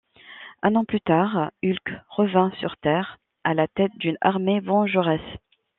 [0.63, 5.21] Un an plus tard, Hulk revint sur Terre à la tête d'une armée vengeresse.